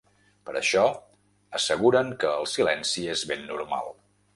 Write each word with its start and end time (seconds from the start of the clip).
Per 0.47 0.55
això, 0.61 0.85
asseguren 1.61 2.13
que 2.25 2.35
el 2.41 2.51
silenci 2.57 3.09
és 3.19 3.27
ben 3.35 3.51
normal. 3.57 3.99